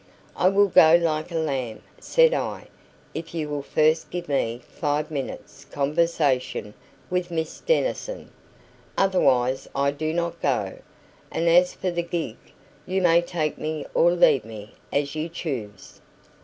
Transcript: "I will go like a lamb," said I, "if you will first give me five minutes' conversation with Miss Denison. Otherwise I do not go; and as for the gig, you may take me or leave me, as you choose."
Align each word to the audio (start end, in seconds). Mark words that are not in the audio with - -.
"I 0.35 0.49
will 0.49 0.67
go 0.67 0.95
like 0.99 1.31
a 1.31 1.35
lamb," 1.35 1.83
said 1.99 2.33
I, 2.33 2.69
"if 3.13 3.35
you 3.35 3.47
will 3.49 3.61
first 3.61 4.09
give 4.09 4.27
me 4.27 4.59
five 4.67 5.11
minutes' 5.11 5.63
conversation 5.63 6.73
with 7.11 7.29
Miss 7.29 7.59
Denison. 7.59 8.31
Otherwise 8.97 9.67
I 9.75 9.91
do 9.91 10.11
not 10.11 10.41
go; 10.41 10.79
and 11.29 11.47
as 11.47 11.73
for 11.75 11.91
the 11.91 12.01
gig, 12.01 12.37
you 12.87 12.99
may 12.99 13.21
take 13.21 13.59
me 13.59 13.85
or 13.93 14.11
leave 14.11 14.43
me, 14.43 14.73
as 14.91 15.13
you 15.13 15.29
choose." 15.29 16.01